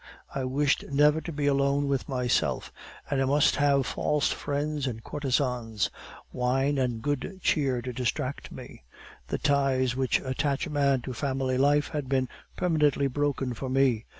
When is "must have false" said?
3.25-4.31